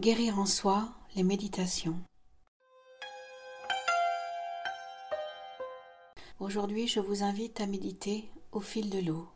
[0.00, 2.00] Guérir en soi, les méditations.
[6.38, 9.28] Aujourd'hui, je vous invite à méditer au fil de l'eau.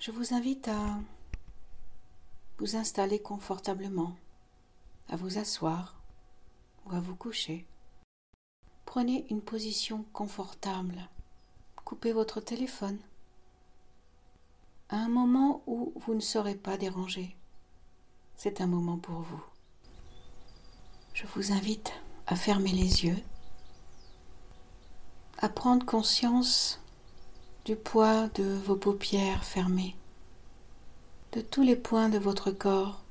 [0.00, 0.98] Je vous invite à
[2.58, 4.16] vous installer confortablement,
[5.08, 6.00] à vous asseoir
[6.86, 7.64] ou à vous coucher.
[8.86, 11.08] Prenez une position confortable.
[11.84, 12.98] Coupez votre téléphone
[14.88, 17.36] à un moment où vous ne serez pas dérangé.
[18.36, 19.44] C'est un moment pour vous.
[21.14, 21.92] Je vous invite
[22.26, 23.22] à fermer les yeux,
[25.38, 26.80] à prendre conscience
[27.64, 29.96] du poids de vos paupières fermées,
[31.32, 33.02] de tous les points de votre corps,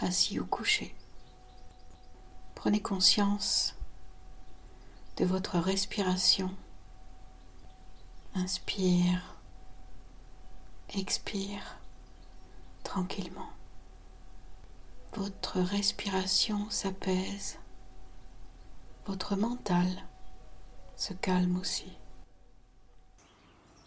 [0.00, 0.94] assis ou couché.
[2.54, 3.74] Prenez conscience
[5.16, 6.50] de votre respiration.
[8.34, 9.36] Inspire,
[10.90, 11.78] expire
[12.94, 13.50] tranquillement.
[15.14, 17.58] Votre respiration s'apaise,
[19.06, 19.88] votre mental
[20.94, 21.90] se calme aussi.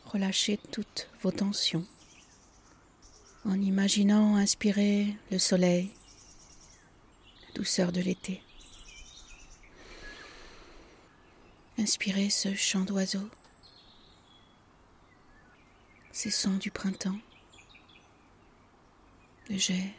[0.08, 1.86] Relâchez toutes vos tensions
[3.46, 5.94] en imaginant inspirer le soleil,
[7.48, 8.44] la douceur de l'été.
[11.78, 13.30] Inspirez ce chant d'oiseaux,
[16.12, 17.20] ces sons du printemps,
[19.50, 19.94] le jet,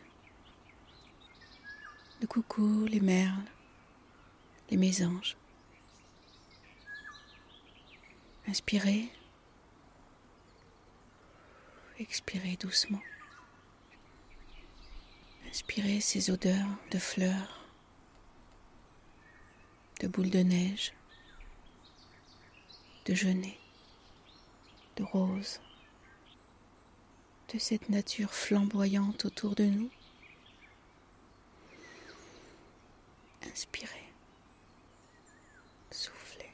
[2.21, 3.51] le coucou, les merles,
[4.71, 5.37] les mésanges.
[8.47, 9.09] Inspirez,
[11.99, 13.03] expirez doucement.
[15.49, 17.67] Inspirez ces odeurs de fleurs,
[20.01, 20.93] de boules de neige,
[23.07, 23.59] de genêts,
[24.97, 25.61] de roses,
[27.53, 29.91] de cette nature flamboyante autour de nous.
[33.51, 34.13] Inspirez,
[35.91, 36.51] soufflez.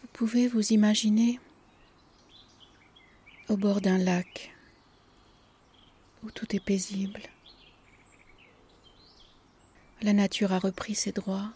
[0.00, 1.38] Vous pouvez vous imaginer
[3.48, 4.54] au bord d'un lac
[6.24, 7.22] où tout est paisible.
[10.00, 11.50] La nature a repris ses droits.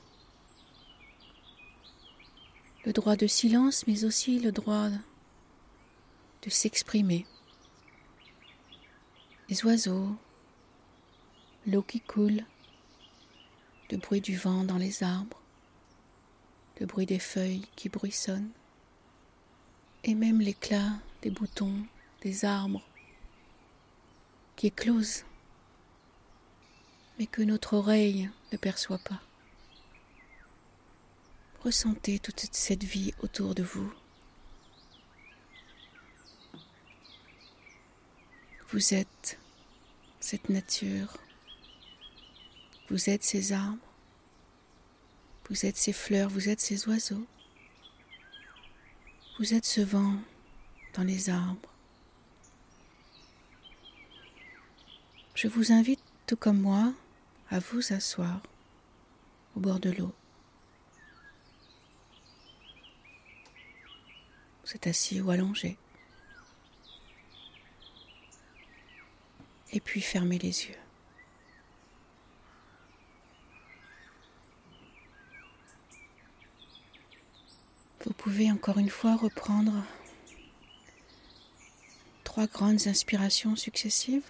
[2.84, 4.88] Le droit de silence, mais aussi le droit
[6.42, 7.26] de s'exprimer.
[9.48, 10.16] Les oiseaux,
[11.66, 12.44] l'eau qui coule,
[13.90, 15.40] le bruit du vent dans les arbres,
[16.80, 18.50] le bruit des feuilles qui bruissonnent,
[20.04, 20.90] et même l'éclat
[21.22, 21.86] des boutons
[22.22, 22.82] des arbres
[24.56, 25.24] qui éclosent
[27.18, 29.20] mais que notre oreille ne perçoit pas.
[31.64, 33.92] Ressentez toute cette vie autour de vous.
[38.70, 39.38] Vous êtes
[40.18, 41.18] cette nature,
[42.88, 43.78] vous êtes ces arbres,
[45.48, 47.26] vous êtes ces fleurs, vous êtes ces oiseaux,
[49.38, 50.16] vous êtes ce vent
[50.94, 51.72] dans les arbres.
[55.36, 56.92] Je vous invite, tout comme moi,
[57.50, 58.40] à vous asseoir
[59.54, 60.12] au bord de l'eau.
[64.74, 65.76] Êtes assis ou allongé.
[69.72, 70.76] Et puis fermez les yeux.
[78.04, 79.72] Vous pouvez encore une fois reprendre
[82.24, 84.24] trois grandes inspirations successives.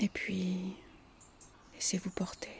[0.00, 0.74] Et puis,
[1.74, 2.50] laissez-vous porter.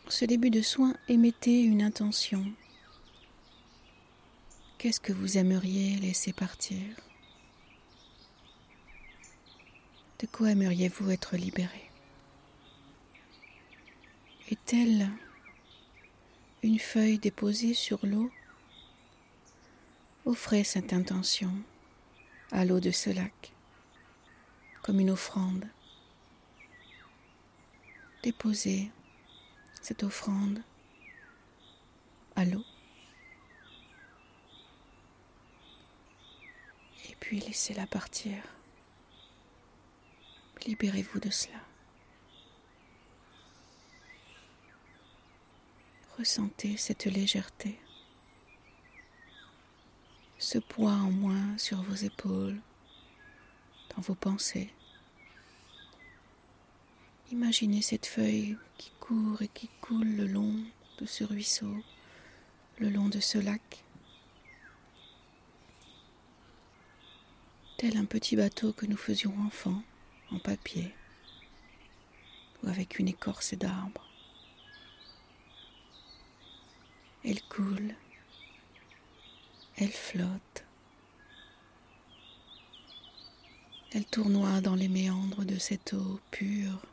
[0.11, 2.45] ce début de soin, émettez une intention.
[4.77, 6.81] Qu'est-ce que vous aimeriez laisser partir?
[10.19, 11.89] De quoi aimeriez-vous être libéré?
[14.49, 15.09] Est-elle
[16.61, 18.29] une feuille déposée sur l'eau?
[20.25, 21.53] Offrez cette intention
[22.51, 23.53] à l'eau de ce lac
[24.81, 25.67] comme une offrande.
[28.23, 28.91] Déposez
[29.81, 30.61] cette offrande
[32.35, 32.63] à l'eau.
[37.09, 38.41] Et puis laissez-la partir.
[40.65, 41.59] Libérez-vous de cela.
[46.17, 47.79] Ressentez cette légèreté
[50.41, 52.59] ce poids en moins sur vos épaules,
[53.95, 54.73] dans vos pensées.
[57.31, 60.53] Imaginez cette feuille qui court et qui coule le long
[60.99, 61.73] de ce ruisseau,
[62.77, 63.85] le long de ce lac.
[67.77, 69.81] Tel un petit bateau que nous faisions enfant,
[70.29, 70.93] en papier,
[72.61, 74.05] ou avec une écorce d'arbre.
[77.23, 77.95] Elle coule,
[79.77, 80.65] elle flotte,
[83.93, 86.90] elle tournoie dans les méandres de cette eau pure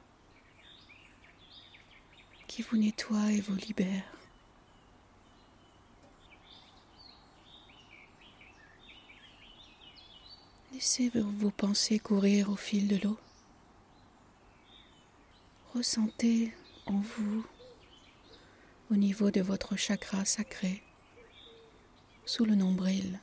[2.59, 4.03] qui vous nettoie et vous libère.
[10.73, 13.17] Laissez vos pensées courir au fil de l'eau.
[15.73, 16.53] Ressentez
[16.87, 17.47] en vous
[18.91, 20.83] au niveau de votre chakra sacré,
[22.27, 23.21] sous le nombril.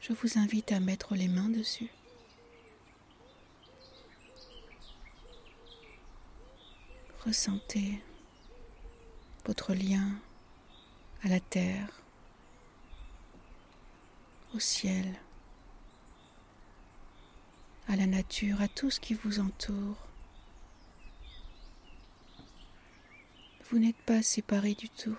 [0.00, 1.90] Je vous invite à mettre les mains dessus.
[7.26, 8.02] Ressentez
[9.46, 10.10] votre lien
[11.22, 11.88] à la terre,
[14.54, 15.06] au ciel,
[17.88, 19.96] à la nature, à tout ce qui vous entoure.
[23.70, 25.18] Vous n'êtes pas séparés du tout.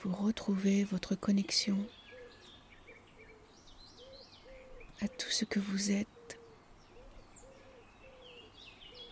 [0.00, 1.78] Vous retrouvez votre connexion
[5.00, 6.15] à tout ce que vous êtes.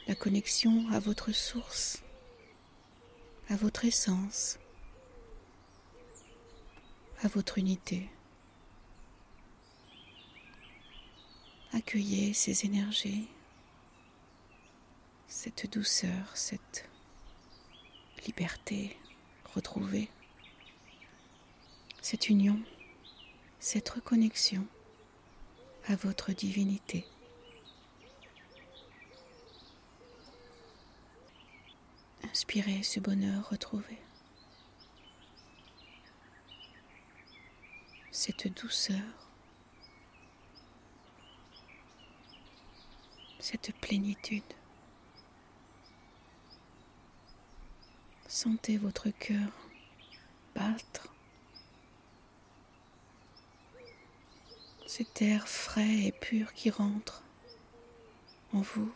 [0.07, 2.03] La connexion à votre source,
[3.49, 4.59] à votre essence,
[7.23, 8.11] à votre unité.
[11.73, 13.29] Accueillez ces énergies,
[15.27, 16.89] cette douceur, cette
[18.27, 18.97] liberté
[19.55, 20.11] retrouvée,
[22.03, 22.61] cette union,
[23.59, 24.67] cette reconnexion
[25.87, 27.07] à votre divinité.
[32.35, 33.97] Inspirez ce bonheur retrouvé,
[38.11, 39.31] cette douceur,
[43.39, 44.43] cette plénitude.
[48.27, 49.53] Sentez votre cœur
[50.57, 51.15] battre.
[54.89, 57.23] Cet air frais et pur qui rentre
[58.53, 58.93] en vous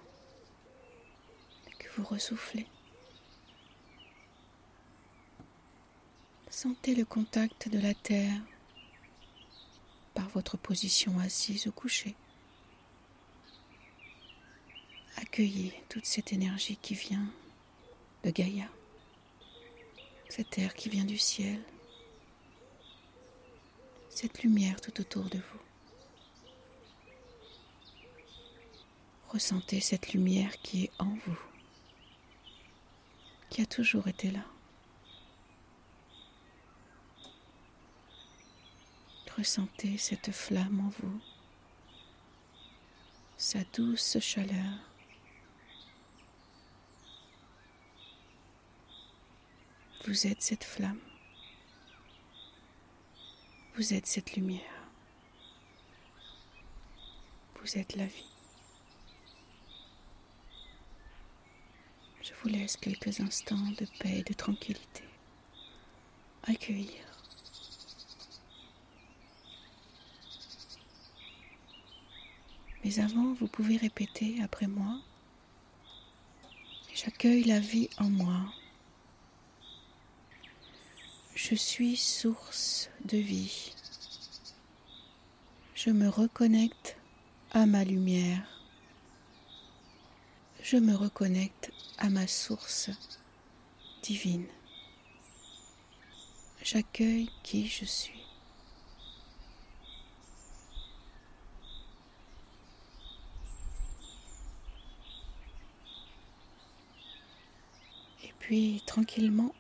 [1.69, 2.67] et que vous ressoufflez.
[6.61, 8.41] Sentez le contact de la terre
[10.13, 12.17] par votre position assise ou couchée.
[15.19, 17.31] Accueillez toute cette énergie qui vient
[18.25, 18.69] de Gaïa
[20.29, 21.63] cet air qui vient du ciel,
[24.11, 25.61] cette lumière tout autour de vous.
[29.29, 31.39] Ressentez cette lumière qui est en vous,
[33.49, 34.45] qui a toujours été là.
[39.39, 41.21] Ressentez cette flamme en vous,
[43.37, 44.81] sa douce chaleur.
[50.05, 50.99] Vous êtes cette flamme.
[53.77, 54.91] Vous êtes cette lumière.
[57.63, 58.27] Vous êtes la vie.
[62.23, 65.05] Je vous laisse quelques instants de paix et de tranquillité.
[66.43, 67.08] Accueillir.
[72.97, 74.99] Avant, vous pouvez répéter après moi.
[76.95, 78.53] J'accueille la vie en moi.
[81.35, 83.75] Je suis source de vie.
[85.75, 86.97] Je me reconnecte
[87.53, 88.43] à ma lumière.
[90.63, 92.91] Je me reconnecte à ma source
[94.03, 94.47] divine.
[96.63, 98.19] J'accueille qui je suis.
[108.25, 109.55] Et puis tranquillement,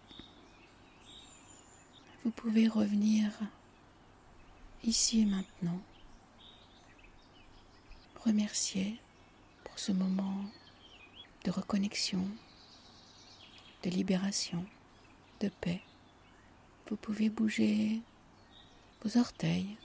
[2.24, 3.30] vous pouvez revenir
[4.82, 5.78] ici et maintenant.
[8.24, 8.98] Remercier
[9.62, 10.42] pour ce moment
[11.44, 12.26] de reconnexion,
[13.82, 14.64] de libération,
[15.40, 15.82] de paix.
[16.88, 18.00] Vous pouvez bouger
[19.02, 19.76] vos orteils,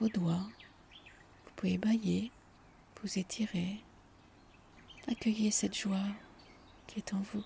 [0.00, 0.48] vos doigts.
[1.44, 2.30] Vous pouvez bailler,
[3.02, 3.84] vous étirer.
[5.08, 6.08] Accueillez cette joie
[6.86, 7.44] qui est en vous.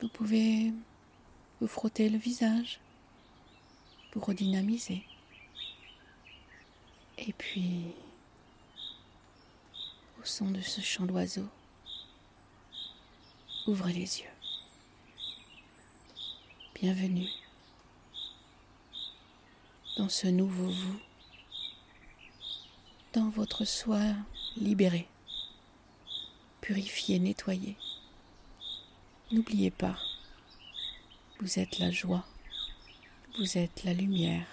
[0.00, 0.72] Vous pouvez
[1.60, 2.78] vous frottez le visage
[4.12, 5.02] pour redynamiser.
[7.18, 7.82] Et puis,
[10.20, 11.48] au son de ce chant d'oiseau.
[13.66, 14.30] Ouvrez les yeux.
[16.76, 17.28] Bienvenue
[19.96, 21.00] dans ce nouveau vous,
[23.14, 24.00] dans votre soi
[24.56, 25.08] libéré,
[26.60, 27.76] purifié, nettoyé.
[29.30, 29.98] N'oubliez pas,
[31.38, 32.24] vous êtes la joie,
[33.36, 34.46] vous êtes la lumière,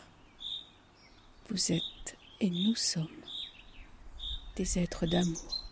[1.49, 3.07] vous êtes et nous sommes
[4.57, 5.64] des êtres d'amour.